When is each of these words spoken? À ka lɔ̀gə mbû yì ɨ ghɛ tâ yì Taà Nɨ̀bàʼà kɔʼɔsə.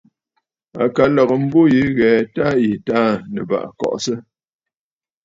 À 0.81 0.83
ka 0.95 1.03
lɔ̀gə 1.15 1.35
mbû 1.43 1.61
yì 1.73 1.81
ɨ 1.87 1.93
ghɛ 1.97 2.11
tâ 2.35 2.45
yì 2.61 2.71
Taà 2.85 3.11
Nɨ̀bàʼà 3.33 3.67
kɔʼɔsə. 3.79 4.13